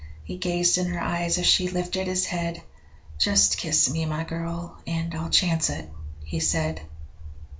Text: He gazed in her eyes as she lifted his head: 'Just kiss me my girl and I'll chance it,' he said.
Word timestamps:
He 0.23 0.37
gazed 0.39 0.79
in 0.79 0.87
her 0.87 0.99
eyes 0.99 1.37
as 1.37 1.45
she 1.45 1.69
lifted 1.69 2.07
his 2.07 2.25
head: 2.25 2.63
'Just 3.19 3.59
kiss 3.59 3.87
me 3.87 4.07
my 4.07 4.23
girl 4.23 4.81
and 4.87 5.13
I'll 5.13 5.29
chance 5.29 5.69
it,' 5.69 5.91
he 6.23 6.39
said. 6.39 6.81